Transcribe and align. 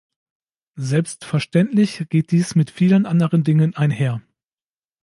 Selbstverständlich 0.79 2.07
geht 2.09 2.31
dies 2.31 2.55
mit 2.55 2.71
vielen 2.71 3.05
anderen 3.05 3.43
Dinge 3.43 3.71
einher. 3.75 4.19